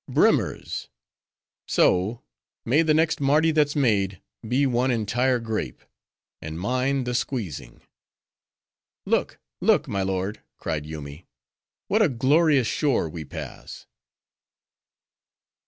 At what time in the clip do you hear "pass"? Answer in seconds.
13.25-13.85